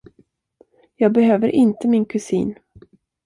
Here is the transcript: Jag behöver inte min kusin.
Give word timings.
Jag 0.95 1.11
behöver 1.13 1.47
inte 1.47 1.87
min 1.87 2.05
kusin. 2.05 2.55